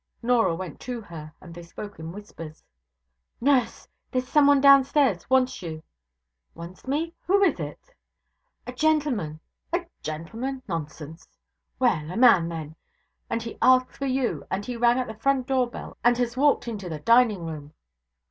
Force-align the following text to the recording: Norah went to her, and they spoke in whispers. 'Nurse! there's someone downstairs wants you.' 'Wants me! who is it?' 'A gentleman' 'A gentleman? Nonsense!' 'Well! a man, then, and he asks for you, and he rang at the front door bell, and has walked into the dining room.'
Norah 0.23 0.55
went 0.55 0.79
to 0.79 0.99
her, 0.99 1.31
and 1.39 1.53
they 1.53 1.61
spoke 1.61 1.99
in 1.99 2.11
whispers. 2.11 2.63
'Nurse! 3.39 3.87
there's 4.09 4.27
someone 4.27 4.59
downstairs 4.59 5.29
wants 5.29 5.61
you.' 5.61 5.83
'Wants 6.55 6.87
me! 6.87 7.13
who 7.27 7.43
is 7.43 7.59
it?' 7.59 7.93
'A 8.65 8.73
gentleman' 8.73 9.39
'A 9.73 9.85
gentleman? 10.01 10.63
Nonsense!' 10.67 11.37
'Well! 11.77 12.09
a 12.09 12.17
man, 12.17 12.49
then, 12.49 12.75
and 13.29 13.43
he 13.43 13.59
asks 13.61 13.95
for 13.95 14.07
you, 14.07 14.43
and 14.49 14.65
he 14.65 14.75
rang 14.75 14.97
at 14.97 15.05
the 15.05 15.13
front 15.13 15.45
door 15.45 15.69
bell, 15.69 15.95
and 16.03 16.17
has 16.17 16.35
walked 16.35 16.67
into 16.67 16.89
the 16.89 16.97
dining 16.99 17.45
room.' 17.45 17.71